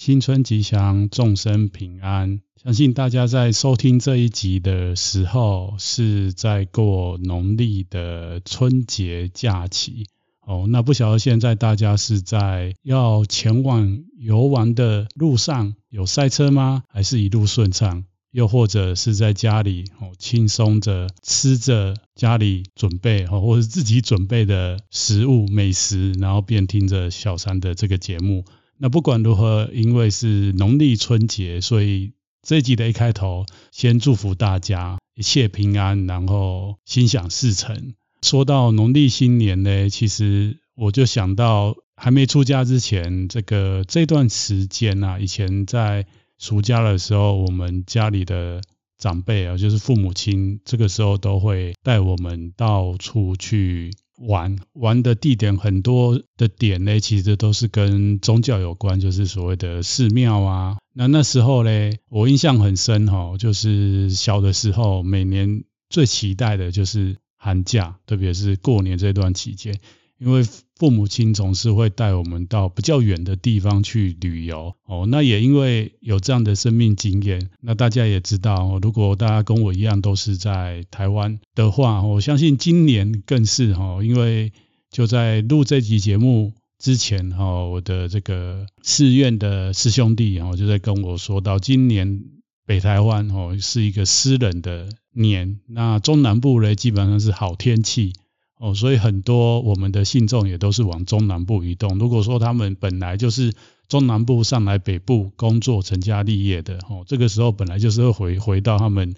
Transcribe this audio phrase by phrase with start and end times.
[0.00, 2.40] 新春吉祥，众生平安。
[2.56, 10.06] 相信大家在收听这一集的时候，是在过农历的春节假期
[10.40, 10.64] 哦。
[10.70, 16.82] 那不晓得现在大家是在要前往游玩的路上，有塞车吗？
[16.88, 18.04] 还是一路顺畅？
[18.30, 28.46] 又或者是在家里哦，轻松着吃着家里准备哦，或者自己准备的食物美食，然后便听着小三的这个节目。
[28.80, 32.12] 那不管如何，因为是农历春节，所以。
[32.42, 37.92] 这一集的一开头，先祝福大家一切平安，然后心想事成。
[38.22, 46.06] 说到农历新年呢，其实我就想到还没出家之前，这个这段时间啊，以前在
[46.38, 48.62] 暑假的时候，我们家里的
[48.96, 53.90] 长辈啊，就是父母亲，这个时候都会带我们到处去。
[54.20, 60.76] 玩玩的地点很多的点呢，其实都是跟宗教有关，就是所谓的寺庙啊。
[60.92, 61.70] 那那时候呢，
[62.08, 69.78] 我印象很深哈，就是小的时候，每年最期待的就是寒假，特别是过年这段期间。
[70.18, 70.44] 因为
[70.80, 84.54] 父母亲总是会带我们到比较远的地方去旅游哦，那也因为有这样的生命经验，那大家也知道，如果大家跟我一样都是在台湾的话，我相信今年更是哈，因为
[84.90, 92.22] 就在录这集节目之前哈，我的这个寺院的师兄弟哈就在跟我说到，今年
[92.64, 98.14] 北台湾哦是一个湿冷的年，那中南部呢基本上是好天气。
[98.60, 101.98] 哦，所以很多我们的信众也都是往中南部移动。
[101.98, 103.54] 如果说他们本来就是
[103.88, 109.14] 中南部上来北部工作、成家立业的，哦，这个时候本来就是会回回到他们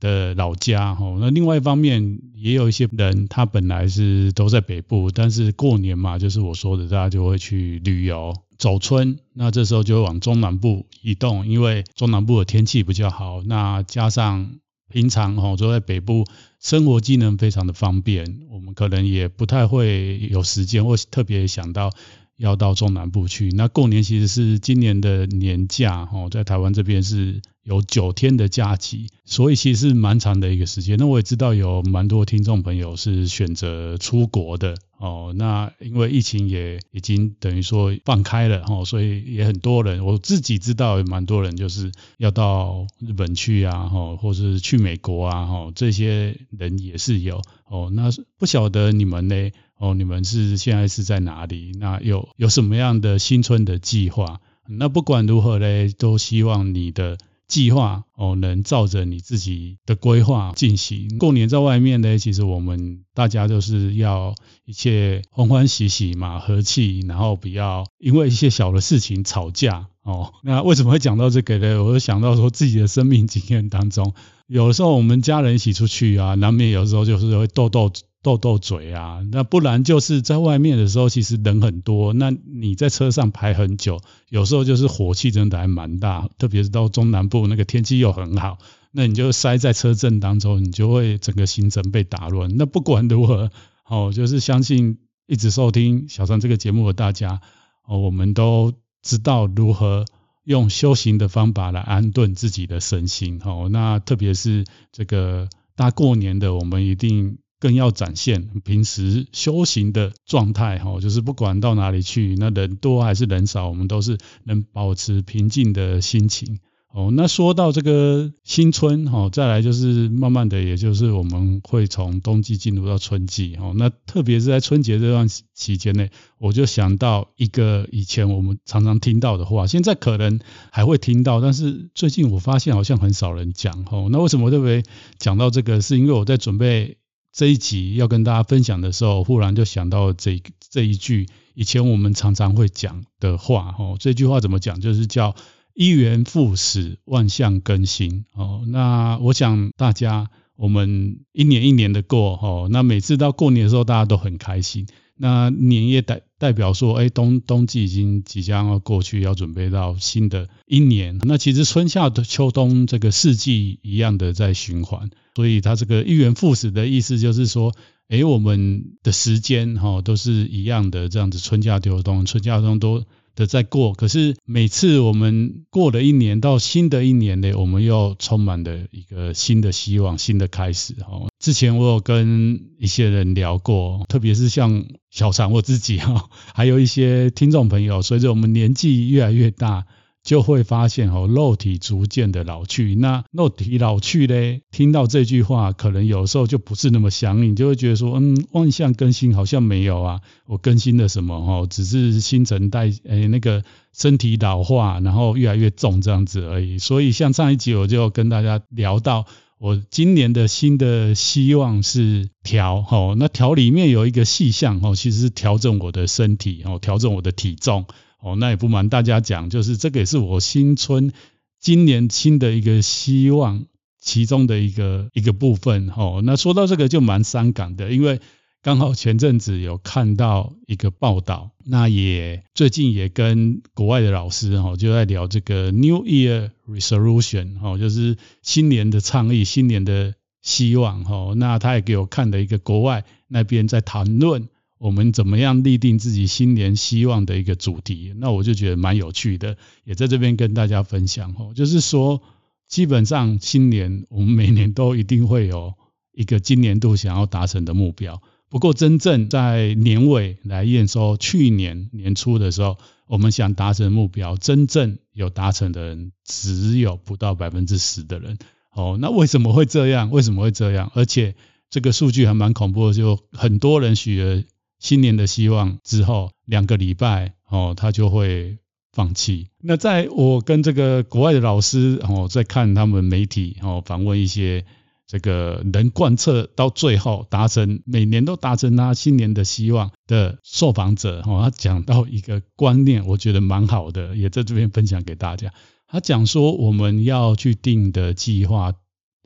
[0.00, 0.96] 的老家。
[0.98, 13.42] 哦，那另外一方面，也有一些人他本来是都在北部，但是过年嘛，就是我说的，大家就会去旅游、走春，那这时候就会往中南部移动，因为中南部的天气比较好。
[13.42, 14.52] 那加上
[14.88, 16.24] 平常哦，都在北部。
[16.58, 21.90] 生活机能非常的方便，我们可能也不太会有时间或特别想到
[22.36, 23.50] 要到中南部去。
[23.50, 30.96] 那过年其实是今年的年假，哦，在台湾这边是有九天的假期，所以其实是蛮长的一个时间。
[30.98, 34.76] 那我也知道有蛮多听众朋友是选择出国的。
[34.98, 47.42] 哦，那因为疫情也已经等于说放开了哈，所以也很多人，我自己知道有蛮多人就是要到日本去啊，哈，或是去美国啊，哈，这些人也是有。
[47.66, 49.50] 哦，那不晓得你们呢？
[49.76, 51.72] 哦，你们是现在是在哪里？
[51.78, 54.40] 那有有什么样的新春的计划？
[54.66, 57.18] 那不管如何呢，都希望你的。
[57.48, 61.18] 计划哦，能照着你自己的规划进行。
[61.18, 64.34] 过年在外面呢，其实我们大家都是要
[64.64, 70.32] 一切欢欢喜喜嘛，和气，然后不要因为一些小的事情吵架哦。
[70.44, 71.84] 那为什么会讲到这个呢？
[71.84, 74.14] 我就想到说自己的生命经验当中，
[74.46, 77.92] 有的时候我们家人一起出去啊，难免有时候就是会斗斗。
[78.26, 82.12] 斗斗嘴啊，那不然就是在外面的时候，其实人很多。
[82.12, 84.00] 那你在车上排很久，
[84.30, 88.58] 有时候就是火气真的还蛮大，特别是到中南部那个天气又很好，
[88.90, 92.56] 那你就塞在车阵当中，你就会整个行程被打乱。
[92.56, 93.52] 那不管如何，
[93.88, 94.98] 哦，就是相信
[95.28, 97.40] 一直收听小三这个节目的大家，
[97.86, 98.72] 哦，我们都
[99.04, 100.04] 知道如何
[100.42, 103.40] 用修行的方法来安顿自己的身心。
[103.44, 107.38] 哦，那特别是这个大过年的，我们一定。
[107.58, 116.58] 更要展现平时修行的状态，哈，就是不管到哪里去，那人多还是人少，我们都是能保持平静的心情。
[116.92, 130.40] 哦，那说到这个新春，哈，再来就是慢慢的，也就是我们会从冬季进入到春季，哈，那特别是在春节这段期间内，我就想到一个以前我们常常听到的话，现在可能
[130.70, 134.82] 还会听到，但是最近我发现好像很少人讲，哈，那为什么特别
[135.18, 135.82] 讲到这个？
[135.82, 136.96] 是因为我在准备。
[137.36, 144.80] 这一集要跟大家分享的时候，忽然就想到这这一句以前我们常常会讲的话，哦，这句话怎么讲？
[144.80, 145.36] 就是叫
[145.74, 148.24] 一元复始，万象更新。
[148.32, 154.86] 哦，那我想大家我们一年一年的过，哦，那每次到过年的时候，大家都很开心。
[155.16, 161.18] 那年也代代表说，哎，冬冬季已经即将要过去，要准备到新的一年。
[161.22, 167.74] 那其实春夏秋冬这个四季一样的在循环，所以它这个一元复始的意思就是说，
[168.08, 173.04] 哎，我们的时间哈都是一样的，这样子春夏秋冬，春夏秋冬都。
[173.36, 180.94] 的在过，可是每次我们过了一年到新的一年呢，我们又充满了一个新的希望、新的开始。
[180.94, 189.84] 哈，之前我有跟一些人聊过，特别是像小常我自己哈，还有一些听众朋友，随着我们年纪越来越大，
[190.26, 192.96] 就会发现哦，肉体逐渐的老去。
[192.96, 201.36] 那肉体老去嘞，听到这句话，可能有时候就不是那么相应，就会觉得说，嗯，万象更新好像没有啊，我更新了什么？
[201.36, 203.62] 哦，只是新陈代谢，哎，那个
[203.96, 206.80] 身体老化，然后越来越重这样子而已。
[206.80, 209.26] 所以，像上一集我就跟大家聊到，
[209.58, 217.86] 我今年的新的希望是调，哦，那调里面有一个细项，哦，其实是调整我的身体，哦，调整我的体重。
[218.20, 221.12] 哦，那也不瞒大家讲，就是这个也是我新春
[221.60, 223.66] 今年新的一个希望，
[224.00, 225.90] 其中的一个一个部分。
[225.96, 228.20] 哦，那说到这个就蛮伤感的，因为
[228.62, 241.04] 刚好前阵子有看到一个报道，那也最近也跟国外的老师哦就在聊这个 New Year Resolution，哦，就是新年的倡议，新年的希望。
[241.04, 244.48] 哦，那他也给我看了一个国外那边在谈论。
[244.78, 248.12] 我们怎么样立定自己新年希望的一个主题？
[248.16, 251.52] 那我就觉得蛮有趣的，也在这边跟大家分享哦。
[251.54, 252.20] 就是说，
[252.68, 255.74] 基本上新年我们每年都一定会有
[256.12, 258.20] 一个今年度想要达成的目标。
[258.48, 262.76] 不过，真正在年尾来验收去年年初的时候，
[263.06, 268.38] 我们想达成的目标，真正有达成的人只有不到百分之十的人。
[268.72, 270.10] 哦，那为什么会这样？
[270.10, 270.92] 为什么会这样？
[270.94, 271.34] 而且
[271.70, 274.42] 这个数据还蛮恐怖的，就很多人许了。
[274.78, 278.58] 新年的希望之后两个礼拜哦，他就会
[278.92, 279.48] 放弃。
[279.60, 284.64] 那在我跟这个国外的老师哦，在看他们媒体哦，访问一些
[285.06, 295.52] 这个能贯彻到最后达成每年都达成他新年的希望的受访者哦，他讲到一个观念，我觉得蛮好的，也在这边分享给大家。
[295.88, 298.74] 他讲说，我们要去定的计划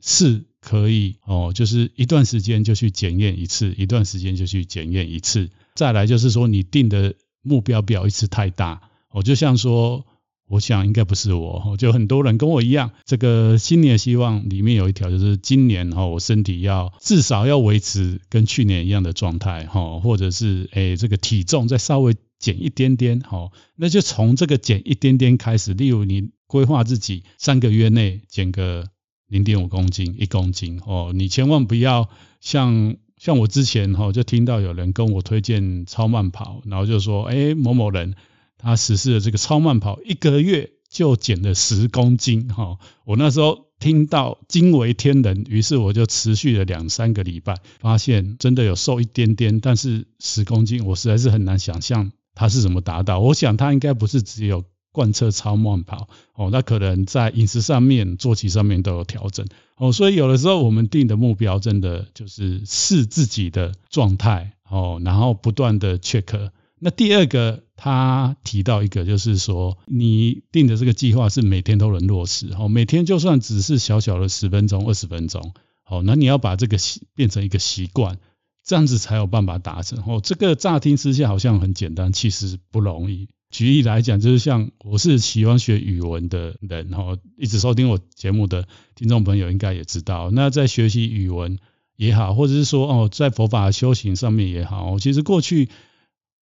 [0.03, 0.50] 是。
[0.61, 5.49] 可以哦，就是一段时间就去检验一次，一段时间就去检验一次。
[5.73, 8.81] 再来就是说，你定的目标不要一次太大。
[9.09, 10.05] 我就像说，
[10.47, 25.73] 我想应该不是我，就很多人跟我一样，这个新年希望里面有一条就是今年哦，我身体要至少要维持跟去年一样的状态哈，或者是诶这个体重再稍微减一点点好，那就从这个减一点点开始。
[25.73, 28.90] 例如你规划自己三个月内减个。
[29.31, 32.09] 零点五公斤，一公斤哦，你千万不要
[32.41, 38.15] 像像我之前哈，就听到有人跟我推荐超慢跑，然后就说，哎，某某人
[38.57, 42.77] 他实施了这个超慢跑，一个月就减了十公斤哈。
[43.05, 53.21] 我那时候听到惊为天人，于是我就持续了两三个礼拜，发现真的有瘦一点点，但是十公斤我实在是很难想象他是怎么达到。
[53.21, 54.65] 我想他应该不是只有。
[54.91, 59.45] 贯彻超慢跑哦，那可能在饮食上面、作息上面都有调整
[59.77, 66.51] 哦，所以有的时候我们定的目标真的就是视自己的状态哦，然后不断的 check。
[66.83, 75.53] 那第二个他提到一个就是说，你定的这个计划是每天都能落实哦，每天就算只是小小的十分钟、二十分钟
[75.87, 78.17] 哦，那你要把这个习变成一个习惯，
[78.65, 80.19] 这样子才有办法达成哦。
[80.23, 83.29] 这个乍听之下好像很简单，其实不容易。
[83.51, 88.65] 举例来讲，就是像我是喜欢学语文的人哈，一直收听我节目的
[88.95, 90.31] 听众朋友应该也知道。
[90.31, 91.59] 那在学习语文
[91.97, 95.67] 也好，或者是说哦，在佛法修行上面也好，其实过去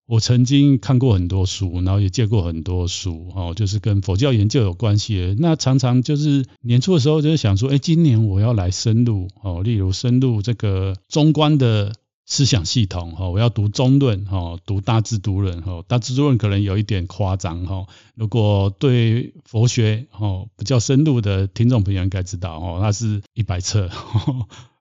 [0.05, 5.35] 我曾经看过很多书，然后也借过很多书哦，就是跟佛教研究有关系的。
[5.35, 11.93] 那常常就是年初的时候，就是想说，哎，今年我要来深入哦，例如深入这个中观的。
[12.29, 17.87] 思想系统哈，我要读中论哈，读大智度论哈，大智度论可能有一点夸张哈。
[18.15, 23.89] 如果对佛学哈比较深入的听众朋友应该知道哈，那是一百册，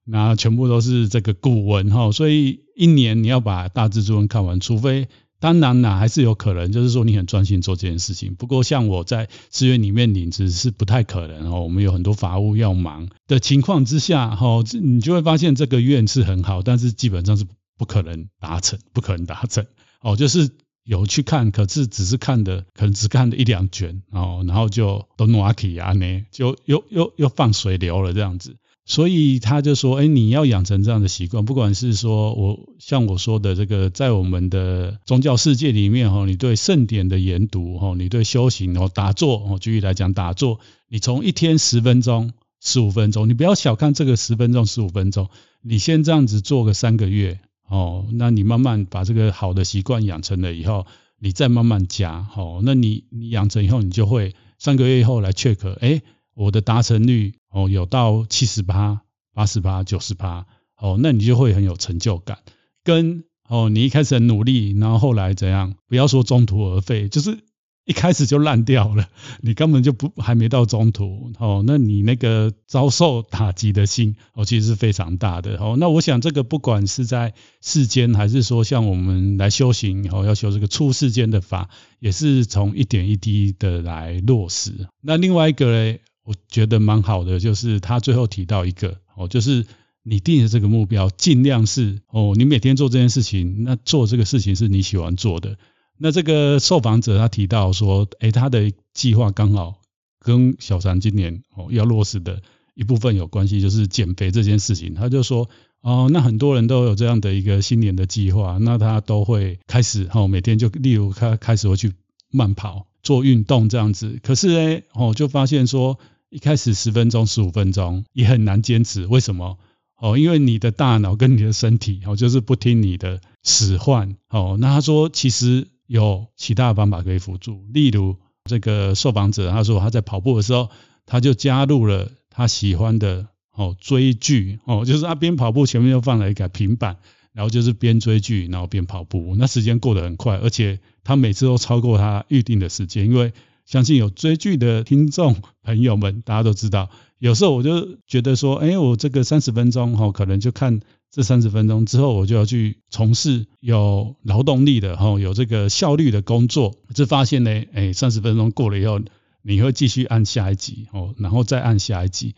[0.04, 5.08] 那全部都是这个古文哈，所以一年你要把大智度论看完，除非。
[5.40, 8.34] 当然啦，还是有可能，就是说你很专心做这件事情。
[8.34, 19.64] 不过像我在寺院里面领职是不太可能哦，我们有很多法务要忙的情况之下，哈，你就会发现这个愿是很好，但是基本上是不可能达成，不可能达成。
[20.00, 20.50] 哦，就是
[20.84, 28.56] 有去看，可是只是看的，可能只看了一两卷哦，然后就都弄阿起啊呢，就又又又放水流了这样子。
[28.90, 45.28] 所以他就说，哎，你要养成这样的习惯，不管是说我像我说的这个，在我们的宗教世界里面哈，你对圣典的研读哈，你对修行哦，打坐哦，举例来讲打坐，你从一天十分钟、十五分钟，你不要小看这个十分钟、十五分钟，
[45.60, 50.86] 你先这样子做个三个月哦，那你慢慢把这个好的习惯养成了以后，
[51.20, 56.00] 你再慢慢加哦，那你你养成以后，你就会三个月以后来 check，哎。
[56.40, 59.02] 我的达成率哦有到七十八、
[59.34, 62.38] 八十八、九十八哦，那你就会很有成就感。
[62.84, 65.74] 跟哦你一开始很努力，然后后来怎样？
[65.88, 67.38] 不要说中途而废，就是
[67.84, 69.08] 一开始就烂掉了，
[69.40, 75.76] 你根本就不还没到中途哦，那你那个遭受打击的心哦，其实是非常大的哦。
[75.80, 84.86] 那我想这个不管是在世间，还是说像我们来修行哦，要修这个出世间的法，也是从一点一滴的来落实。
[85.00, 89.66] 那另外一个嘞，我觉得蛮好的，就是他最后提到一个哦，就是
[90.02, 95.56] 你定的这个目标，尽量是哦，你每天做这件事情，那做这个事情是你喜欢做的。
[95.96, 99.80] 那这个受访者他提到说，诶，他的计划刚好
[100.20, 102.42] 跟小三今年哦要落实的
[102.74, 104.92] 一部分有关系，就是减肥这件事情。
[104.92, 105.48] 他就说，
[105.80, 111.94] 哦，那很多人都有这样的一个新年的计划，那他都会开始哦，每天就例如他开始会去
[112.30, 114.20] 慢跑、做运动这样子。
[114.22, 115.98] 可是呢，哦，就发现说，
[116.30, 119.06] 一开始十分钟、十五分钟也很难坚持。
[119.06, 119.58] 为什么？
[119.98, 124.16] 哦，因为你的大脑跟你的身体哦，就是不听你的使唤。
[124.30, 125.68] 哦，那他说其实。
[125.88, 130.68] 有其他的方法可以辅助，例如这个受访者他说他在跑步的时候，
[131.06, 136.98] 他就加入了他喜欢的哦追剧哦，就是他边跑步前面又放了一个平板，
[137.32, 143.32] 然后就是边追剧然后边跑步，那时间过得很快，而且他每次都超过他预定的时间，因为
[143.68, 150.80] 相信有追剧的听众朋友们，大家都知道，有时候我就觉得说，哎，我这个三十分钟哈，可能就看。
[151.10, 156.74] 这三十分钟之后，我就要去从事有劳动力的哈，有这个效率的工作。
[156.94, 159.00] 就发现呢，哎，三十分钟过了以后，
[159.40, 162.34] 你会继续按下一集哦，然后再按下一集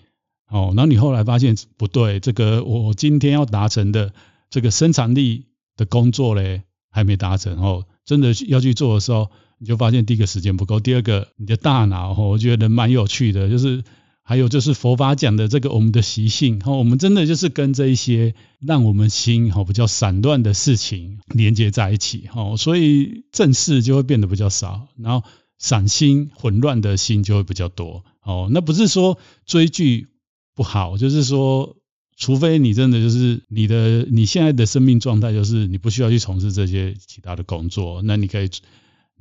[0.48, 4.12] 哦，然后你后来发现不对，这个我今天要达成的
[4.50, 5.46] 这个生产力
[5.76, 7.86] 的工作嘞，还没达成哦。
[8.04, 9.30] 真的要去做的时候，
[9.60, 13.84] 你就发现第一个时间不够，第二个你的大脑，我觉得蛮有趣的，就是。
[14.22, 25.26] 还有就是佛法讲的这个我们的习性，哈，我们真的就是跟这一些让我们心哈比较散乱的事情连接在一起，哈，所以正事就会变得比较少，然后
[25.58, 30.06] 散心混乱的心就会比较多，哦，那不是说追剧
[30.54, 31.74] 不好，就是说，
[32.16, 38.48] 除非你真的就是你的你现在的生命状态就是你不需要去从事这些其他的工作，那你可以。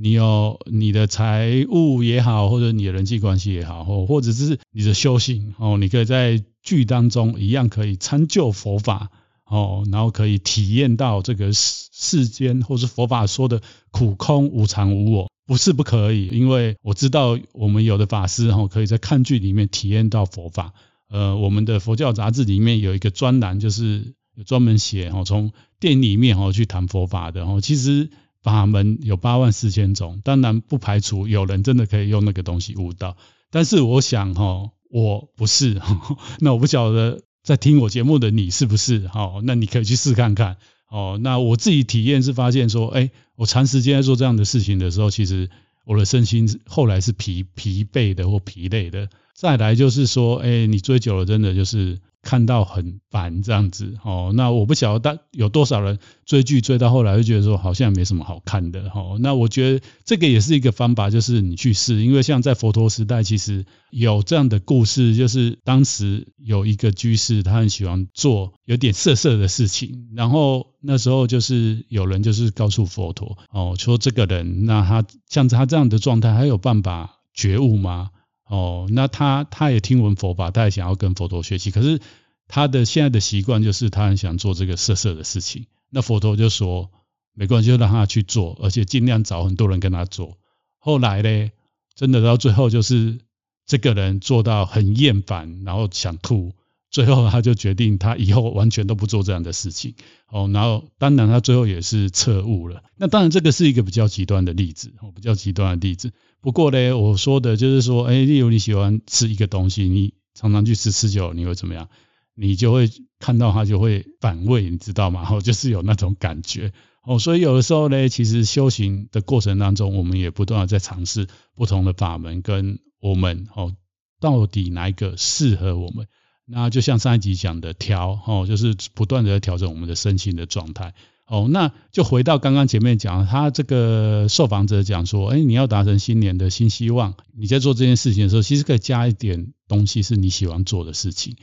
[0.01, 9.11] 你有你的财务也好，或者你的人际关系也好，或或者是你的修行哦，你可以在剧当中一样可以参就佛法
[9.45, 20.73] 哦，然后可以体验到这个世世间或是佛法说的苦空无常无我，不是不可以，因为我知道我们有的法师哈，可以在看剧里面体验到佛法。
[21.09, 24.13] 呃，我们的佛教杂志里面有一个专栏，就是
[24.45, 28.09] 专门写哦，从电影里面哦去谈佛法的哦，其实。
[28.41, 33.17] 法门有八万四千种，当然不排除有人真的可以用那个东西悟道，
[33.51, 35.81] 但是我想哈，我不是，
[36.39, 39.41] 那我不晓得在听我节目的你是不是哈？
[39.43, 40.58] 那你可以去试看看
[40.89, 41.19] 哦。
[41.22, 45.50] 那我自己体验是发现说，哎，我长时间在做这样的事情的时候，其实
[45.86, 49.10] 我的身心后来是疲疲惫的或疲累的。
[49.34, 52.00] 再来就是说，哎，你追久了，真的就是。
[52.21, 78.09] 看到很烦这样子哦，那我不晓得但有多少人追剧追到后来就觉得说好像没什么好看的哦，那我觉得这个也是一个方法，就是你去试，因为像在佛陀时代，其实有这样的故事，就是当时有一个居士，他很喜欢做有点色色的事情，然后那时候就是有人就是告诉佛陀哦，说这个人那他像他这样的状态，还有办法觉悟吗？
[78.49, 82.01] 哦，那他他也听闻佛法，他也想要跟佛陀学习，可是
[82.47, 85.67] 他的现在的习惯就是他很想做这个色色的事情。
[85.91, 86.89] 那佛陀就说
[87.35, 90.39] 没关系，就让他去做，而且尽量找很多人跟他做。
[90.79, 91.51] 后来呢，
[91.93, 93.19] 真的到最后就是
[93.67, 96.53] 这个人做到很厌烦，然后想吐，
[96.89, 99.93] 最后他就决定他以后完全都不做这样的事情。
[100.27, 102.81] 哦，然后当然他最后也是彻悟了。
[102.97, 106.11] 那当然这个是一个比较极端的例子，比较极端的例子。
[106.41, 111.89] 不过呢，我说的就是说，哎，例如你喜欢吃一个东西，你常常去吃吃久，你会怎么样？
[112.36, 115.27] 你就会看到它就会反胃，你知道吗？
[115.31, 116.72] 哦， 就是有那种感觉。
[117.03, 123.75] 哦，所以有的时候呢，其实修行的过程当中，我们也不断的在尝试不同的法门，跟我们哦，
[124.22, 126.08] 到底哪一个适合我们？
[126.46, 130.93] 那就像上一集讲的调，哦，就是不断的在调整我们的身心的状态。
[131.29, 141.38] 哦，那就回到刚刚前面讲，他这个受访者讲说，哎，你要达成新年的新希望，你在做这件事情的时候，其实可以加一点东西是你喜欢做的事情。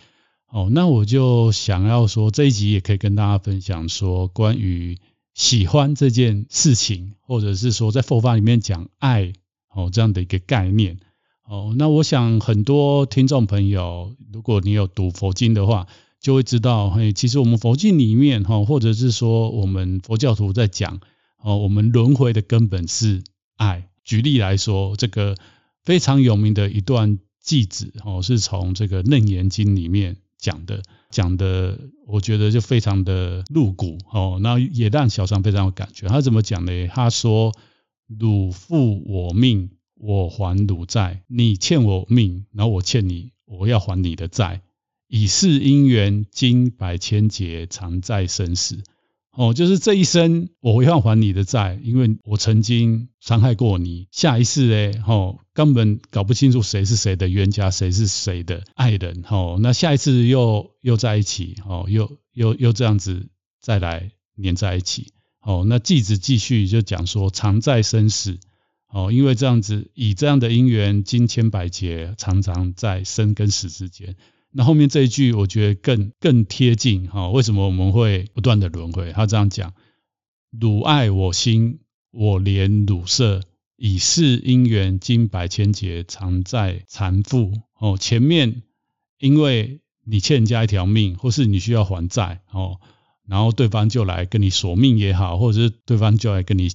[0.50, 4.99] 哦，那我就想要说，这一集也可以跟大家分享说，关于
[5.35, 9.35] 喜欢这件事情，或者是说在佛法里面讲爱，
[9.73, 10.99] 哦，这样的一个概念。
[11.49, 15.87] 哦，那我想很多听众朋友，如果你有读佛经的话，
[16.20, 21.00] 就会知道，嘿，其实我们佛经里面，哈，或者是说我们佛教徒在讲，
[21.42, 23.23] 哦，我们轮回的根本是
[23.56, 25.37] 爱，举例来说，这个
[25.85, 36.08] 非常有名的一段偈子哦，是从这个《楞严经》里面讲的，讲的我觉得就非常的露骨哦，那也让小常非常有感觉。
[36.08, 36.88] 他怎么讲呢？
[36.88, 37.52] 他说
[38.08, 41.23] ：“汝负我命，我还汝债。
[41.28, 44.62] 你欠我命，然后我欠你，我要还你的债。
[45.08, 48.82] 以是因缘，经百千劫，常在生死。”
[49.36, 54.08] 哦，就是这一生我要还你的债，因为我曾经伤害过你。
[54.10, 59.22] 下一世嘞，哦，根本搞不清楚谁是谁的冤家，谁是谁的爱人。
[59.28, 63.28] 哦，那下一次又又在一起，哦，又又又这样子
[63.60, 65.12] 再来黏在一起。
[65.42, 68.38] 哦，那继子继续就讲说，常在生死。
[68.88, 74.16] 哦，因为这样子以这样的因缘，经千百劫，常常在生跟死之间。
[74.58, 79.12] 那后面这一句我觉得更更贴近哈，为什么我们会不断的轮回？
[79.12, 79.75] 他这样讲：
[80.50, 83.42] 汝爱我心，我怜汝色，
[83.76, 87.52] 以是因缘，经百千劫，常在缠缚。
[87.78, 88.62] 哦，前面
[89.18, 92.80] 因为你欠人家一条命，或是你需要还债哦，
[93.28, 96.70] 然后对方就来跟你索命也好，或者是对方就来跟你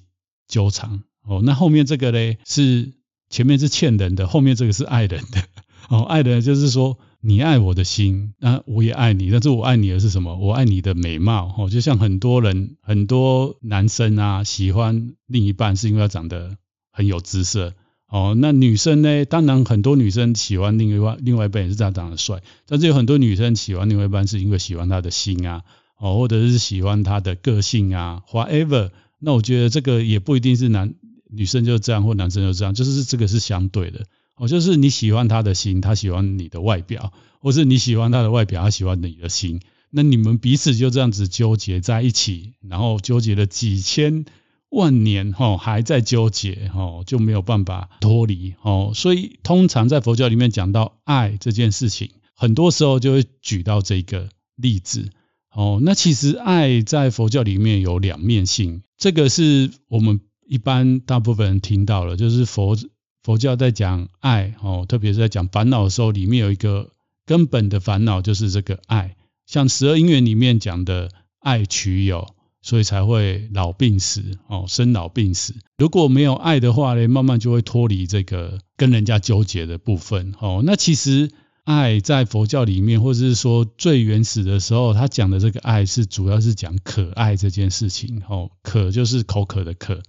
[0.48, 1.42] 纠缠哦。
[1.44, 2.94] 那后面这个呢，是
[3.32, 5.44] 前面是欠人的，后面这个是爱人的
[5.90, 7.00] 哦，爱人就是说。
[7.24, 9.30] 你爱我的心，那我也爱你。
[9.30, 10.36] 但是我爱你的是什么？
[10.38, 11.54] 我爱你的美貌。
[11.58, 16.58] 哦，就像很多人，很多男生啊，喜欢另一半是因为他长得
[16.92, 17.76] 很有姿色。
[18.08, 19.24] 哦，那女生呢？
[19.26, 22.42] 当然很多女生喜欢另外另外一半也是他长得帅。
[22.66, 25.62] 但是有很多女生喜欢另外一半是因为喜欢他的心啊，
[25.98, 28.90] 哦，或者是喜欢他的个性啊，whatever。
[29.20, 30.96] 那我觉得这个也不一定是男
[31.30, 34.06] 女生就这样，或男生就这样，就是这个是相对的。
[34.42, 44.26] 哦，就是你喜欢他的心，他喜欢你的外表，或是你喜欢他的外表，他喜欢你的心，那你们彼此就这样子纠结在一起，然后纠结了几千
[44.72, 55.12] 万年，哈，还在纠结，哈，就没有办法脱离，哦，所以通常在佛教里面讲到爱这件事情，很多时候就会举到这个例子，
[55.54, 62.76] 哦，那其实爱在佛教里面有两面性，这个是我们一般大部分人听到了，就是佛。
[63.24, 66.92] 佛教在讲爱哦，特别是在讲烦恼的时候，里面有一个
[67.26, 69.16] 根本的烦恼就是这个爱。
[69.46, 72.28] 像十二因缘里面讲的爱取有，
[72.62, 75.54] 所以才会老病死哦，生老病死。
[75.78, 80.62] 如果没有爱的话呢，慢慢就会脱离这个跟人家纠结的部分哦。
[80.64, 81.32] 那其实
[81.64, 90.02] 爱在佛教里面，或者是说最原始的时候，他讲的这个爱是主要是讲可爱这件事情哦，可就是口渴的渴。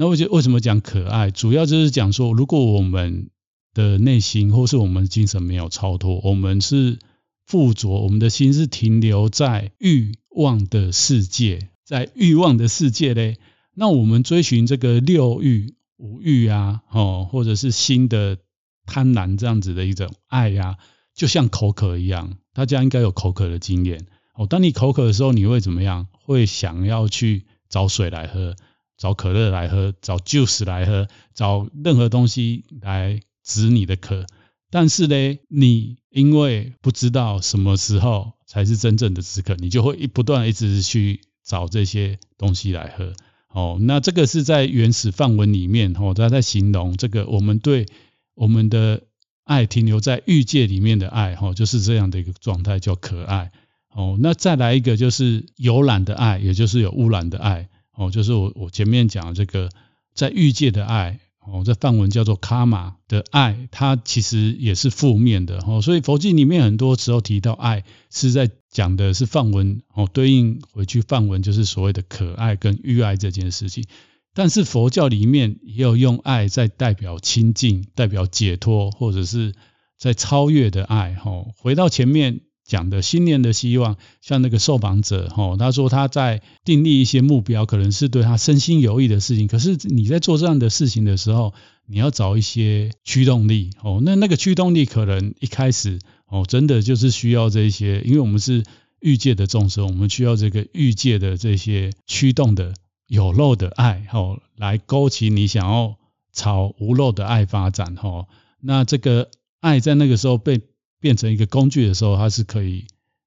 [0.00, 3.30] 那我觉得为什么讲可爱，主要就是讲说，如果我们
[3.74, 7.00] 的内心或是我们的精神没有超脱，我们是
[7.44, 13.38] 附着，我们的心是停留在欲望的世界，在欲望的世界嘞，
[13.74, 18.38] 那我们追寻这个六欲、五欲啊，哦，或者是新的
[18.86, 20.78] 贪婪这样子的一种爱呀、啊，
[21.16, 24.46] 就像口渴一样，大家应该有口渴的经验哦。
[24.46, 26.06] 当你口渴的时候，你会怎么样？
[26.12, 28.54] 会想要去找水来喝。
[28.98, 34.26] 找可乐来喝，找 juice 来喝，找任何东西来止你的渴。
[34.70, 43.14] 但是呢，你因为不知道什么时候才是真正的止渴，你就会一不断一直去找这些东西来喝。
[43.48, 47.86] 哦，那这个是在原始范文里面，哦，他在形容这个我们对
[48.34, 49.04] 我们的
[49.44, 53.50] 爱停留在欲界里面的爱，哦，就是这样的一个状态，叫可爱。
[53.90, 57.70] 哦，那再来一个就是有染的爱，也就是有污染的爱。
[57.98, 59.68] 哦，就是我我前面讲这个
[60.14, 65.82] 在欲界的爱，哦，这梵文叫做卡玛的爱，它其实也是负面的哦。
[65.82, 73.84] 所以佛经里面很多时候提到爱，是在讲的是梵文哦，对应回去梵文就是所谓的可爱跟欲爱这件事情。
[74.32, 79.54] 但是佛教里面也有用爱在代表清净、代表解脱，或者是
[79.98, 81.16] 在超越的爱。
[81.24, 82.42] 哦，回到前面。
[82.68, 89.48] 讲的新年的希望，像那个受访者，哈，他说他在订立一些目标，可能是对他身心有益的事情。
[89.48, 91.54] 可是你在做这样的事情的时候，
[91.86, 98.62] 你要找一些驱动力，哦，那那个驱动力可能一开始，哦，真的就是需要这些，因为我们是
[99.00, 102.74] 欲界的众生，我们需要这个欲界的这些驱动的
[103.06, 105.96] 有漏的爱，哦，来勾起你想要
[106.34, 108.26] 朝无漏的爱发展，哈。
[108.60, 110.60] 那这个爱在那个时候被。
[111.00, 112.86] 变成一个工具的时候，它是可以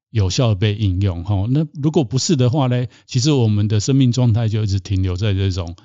[0.10, 1.48] 有效的被应用哈。
[1.50, 2.86] 那如果不是的话呢？
[3.06, 5.76] 其实我们的生命状态就一直停留在这种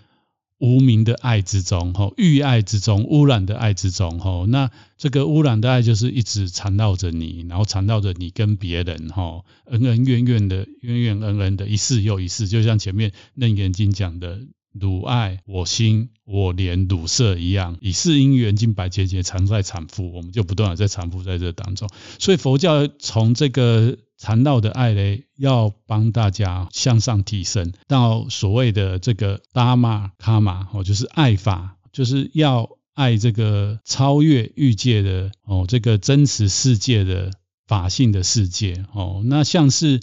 [0.59, 4.47] 无名的爱之中哈，欲爱之中，污染的爱之中哈。
[4.49, 12.49] 那这个污染的爱就是一直缠绕着你，然后缠绕着你跟别人哈，恩恩怨怨的，怨怨恩恩的，一世又一世。
[12.49, 14.41] 就像前面《楞严经》讲的，
[14.81, 21.89] 汝爱我心，我怜汝色一样，以是因缘经百劫劫常在缠缚，我们就不断的在缠缚在这当中。
[22.19, 37.31] 所以佛教从这个缠绕的爱呢，要帮大家向上提升到所谓的这个达玛卡玛哦，就是爱法，就是要爱这个超越欲界的哦，这个真实世界的
[37.67, 40.01] 法性的世界哦，那像是。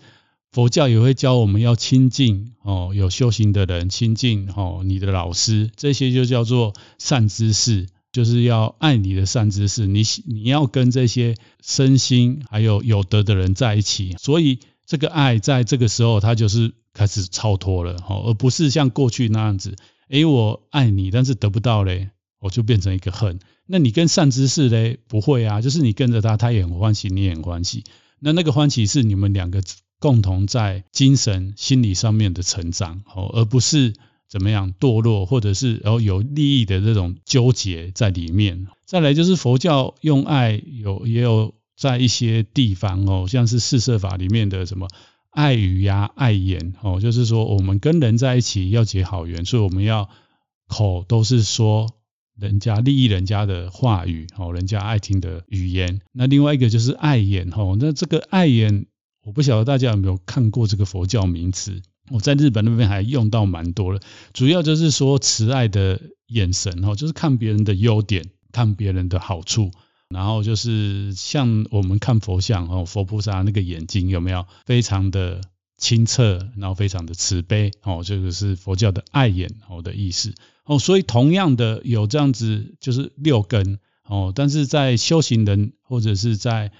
[0.54, 9.88] 佛教也会教我们要亲近哦，有修行的人亲近哦，你的老师，这些就叫做善知识，就是要爱你的善知识。
[9.88, 19.76] 你你要跟这些身心还有有德的人在一起，所以这个爱在这个时候它就是开始超脱了哦，而不是像过去那样子，
[20.10, 23.39] 诶，我爱你，但是得不到嘞，我就变成一个恨。
[23.66, 27.84] 那你跟善知识嘞，不会啊，就是你跟着他，他也很欢喜，你也很欢喜。
[28.20, 29.63] 那那个欢喜是你们两个。
[30.04, 33.94] 共同在精神、心理上面的成长，哦，而不是
[34.28, 38.68] 怎么样堕落，或者是然后有利益的这种纠结在里面。
[38.86, 44.89] 再来就是佛教用爱有也有在一些地方哦，像是四摄法里面的什么
[45.30, 50.10] 爱语呀、爱言哦，就是说我们跟人在一起要结好缘，所以我们要
[50.68, 51.88] 口都是说
[52.38, 56.02] 人家利益人家的话语哦，人家爱听的语言。
[56.12, 58.86] 那另外一个就是爱言哦，那这个爱言。
[59.24, 61.82] 我不晓得大家有没有看过这个佛教名词，
[62.12, 64.02] 我在日本那边还用到蛮多了。
[64.34, 69.72] 主要就是说慈爱的眼神哦，就是看别人的优点，看别人的好处，
[70.10, 75.40] 然后就是像我们看佛像哦，佛菩萨那个眼睛有没有非常的
[75.78, 80.34] 清澈，然后非常的慈悲哦，这个是佛教的爱眼哦的意思
[80.66, 80.80] 哦。
[80.80, 86.74] 所以同样的有这样子就是六根哦，但是在修行人或者是在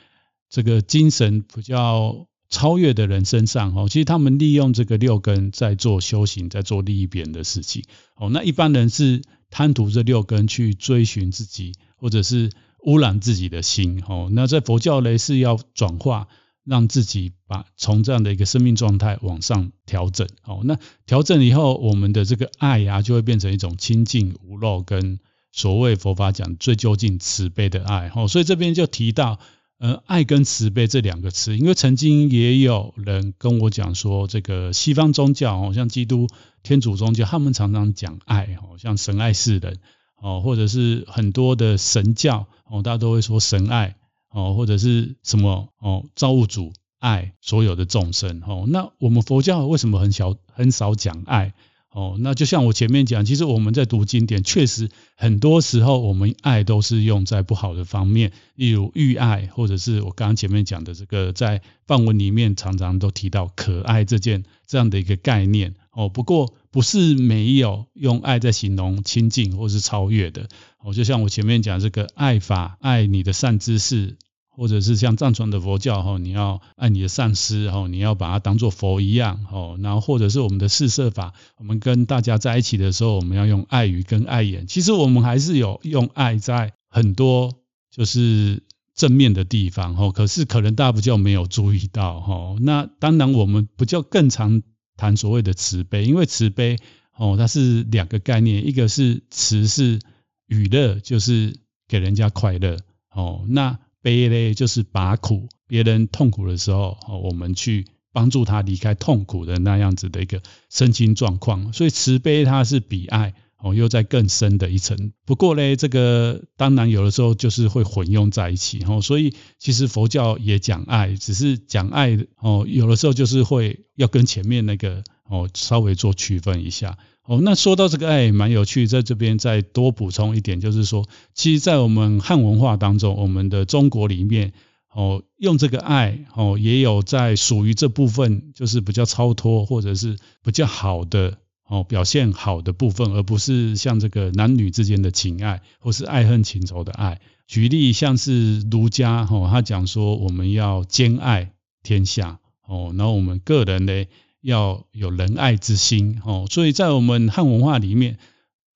[0.50, 2.28] 这个精神比较。
[2.50, 7.84] 超越的人身上哦，其实他们利用这个六根在做修行，在做利益别人的事情
[8.16, 8.30] 哦。
[8.30, 12.52] 那一般人是贪图这六根去追寻自己，或者是
[12.84, 14.30] 污染自己的心哦。
[14.32, 16.28] 那在佛教呢，是要转化，
[16.64, 20.62] 让自己把从这样的一个生命状态往上调整哦。
[20.64, 20.78] 那
[21.08, 25.20] 调整以后，我们的这个爱呀，就会变成一种清净无漏，跟
[25.52, 28.28] 所谓佛法讲最究竟慈悲的爱哦。
[28.28, 29.40] 所以这边就提到。
[29.80, 36.28] 呃，爱跟慈悲这两个词，因为曾经也有人跟我讲说，这个西方宗教哦，像基督、
[36.62, 39.80] 天主宗教，他们常常讲爱哦，像神爱世人
[40.22, 43.96] 哦，或者是很多的神教哦，大家都会说神爱
[44.30, 48.64] 哦，或者是什么哦，造物主爱所有的众生哦。
[48.68, 51.54] 那我们佛教为什么很少很少讲爱？
[51.94, 65.76] 哦，那就像我前面讲，其实我们在读经典，确实很多时候我们爱都是用在不好的方面，例如欲爱，或者是我刚刚前面讲的这个，在范文里面常常都提到可爱这件这样的一个概念。
[65.92, 70.50] 哦，不过不是没有用爱在形容亲近或是超越的。
[70.80, 74.18] 哦，就像我前面讲这个爱法，爱你的善知识。
[74.56, 79.78] 或者是像藏传的佛教哈，你要爱你的上师哈，你要把它当做佛一样哦。
[79.82, 84.68] 然后或者是我们的四摄法，我们跟大家在一起的时候，我们要用爱语跟爱眼。
[84.68, 87.54] 其实我们还是有用爱在很多
[87.92, 88.62] 就是
[88.94, 90.12] 正面的地方哈。
[90.12, 92.56] 可是可能大家比较没有注意到哈。
[92.62, 94.62] 那当然我们比较更常
[94.96, 96.78] 谈所谓的慈悲，因为慈悲
[97.18, 100.00] 哦，它是两个概念，一个是慈是
[100.46, 101.56] 娱乐，就是
[101.88, 102.78] 给人家快乐
[103.12, 103.46] 哦。
[103.48, 111.74] 那悲嘞，就是把苦，别人痛苦的时候，我们去帮助他离开痛苦的那样子的一个身心状况。
[111.74, 113.34] 所以慈悲它是比爱
[113.64, 115.14] 哦，又在更深的一层。
[115.26, 119.02] 不过呢，这个当然有的时候就是会混用在一起哦。
[119.02, 126.98] 所以其实佛教也讲爱，只是讲爱哦，有的时候就是会要跟前面那个哦稍微做区分一下。
[127.26, 134.52] 哦，那说到这个爱蛮有趣，在这边再多补充一点，就是说，其实，在我们汉文化当中，我们的中国里面，
[134.94, 141.38] 哦，用这个爱，哦，也有在属于这部分，就是比较超脱或者是比较好的，
[141.74, 147.20] 哦，表现好的部分，而不是像这个男女之间的情爱，或是爱恨情仇的爱。
[147.48, 154.06] 举例像是儒家，哦，他讲说我们要兼爱天下，哦，然后我们个人呢，
[154.42, 158.20] 要有仁爱之心哦，所以在我们汉文化里面，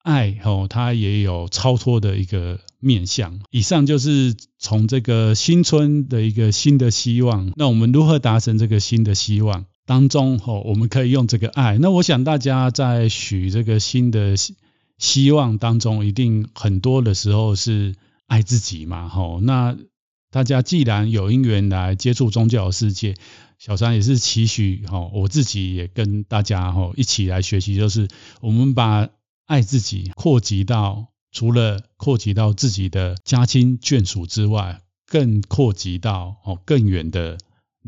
[0.02, 3.40] 爱哦，它也有超脱的一个面向。
[3.52, 11.80] 以上就是从这个新春的一个新的希望，那我们如何达成这个新的希望当中哦，我们可以用这个爱。
[11.80, 14.36] 那我想大家在许这个新的
[15.00, 17.96] 希望当中，一定很多的时候是
[18.28, 19.76] 爱自己嘛，吼，那。
[20.30, 23.16] 大家既然有因缘来接触宗教世界，
[23.58, 28.10] 小三也是期许哈，我自己也跟大家哈一起来学习，就是
[28.42, 29.08] 我们把
[29.46, 37.38] 爱自己扩及到除了扩及到自己的家亲眷属之外，更扩及到哦更远的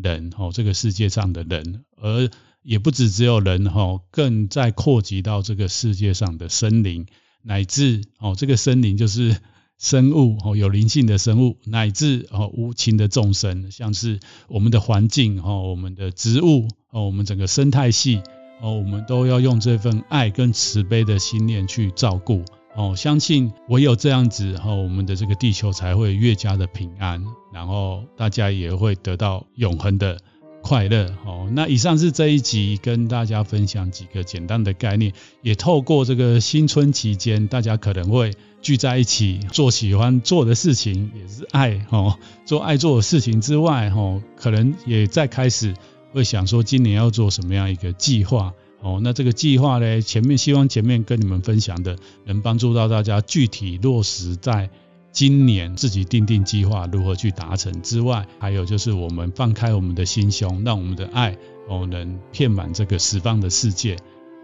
[0.01, 2.29] 人哦，这个世界上的人，而
[2.61, 7.07] 也不止只有人哈，更在扩及到这个世界上的生灵，
[7.41, 9.37] 乃至哦这个生灵就是。
[9.81, 18.21] 生物哦，有灵性的生物，乃至哦无情的众生，像是我们的环境哦，我们的植物哦，我们整个生态系
[18.61, 22.43] 哦，我们都要用这份爱跟慈悲的心念去照顾。
[22.75, 22.95] 哦。
[22.95, 30.19] 相信唯有这样子哦，我们的这个地球才会越加的平安，然后大家也会得到永恒的
[30.61, 31.49] 快乐哦。
[31.53, 38.33] 那以上是这一集跟大家分享几个简单的概念，也透过这个新春期间，大家可能会。
[38.61, 42.19] 聚在一起做喜欢做的事情，也是爱哦。
[42.43, 45.73] 做爱做的事情之外，哦，可能也在开始
[46.11, 48.99] 会想说，今年要做什么样一个计划哦。
[49.03, 54.69] 那这个计划呢，前面希望前面跟你们分享的，能帮助到大家具体落实在
[55.11, 61.37] 今年自己定定计划如何去达成之外，还有就是我们放开我们的心胸，让我们的爱
[61.67, 63.97] 哦能遍满这个十方的世界。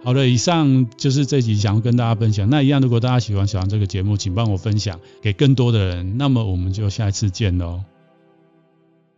[0.04, 2.48] 好的，以上就是这集想要跟大家分享。
[2.50, 6.17] 那一样，如果大家喜欢小杨这个节目，请帮我分享给更多的人。
[6.17, 7.94] 那么我们就下一次见喽。